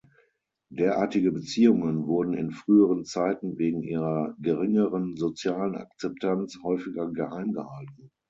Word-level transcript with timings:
Derartige 0.71 1.31
Beziehungen 1.31 2.07
wurden 2.07 2.33
in 2.33 2.49
früheren 2.49 3.05
Zeiten 3.05 3.59
wegen 3.59 3.83
ihrer 3.83 4.33
geringeren 4.39 5.15
sozialen 5.15 5.75
Akzeptanz 5.75 6.57
häufiger 6.63 7.11
geheim 7.11 7.51
gehalten. 7.53 8.09